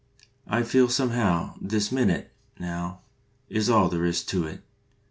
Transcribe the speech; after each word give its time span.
I 0.47 0.63
feel 0.63 0.89
somehow 0.89 1.53
This 1.61 1.91
minute, 1.91 2.31
Now, 2.57 3.01
Is 3.49 3.69
all 3.69 3.87
there 3.87 4.03
is 4.03 4.23
to 4.23 4.47
it. 4.47 4.63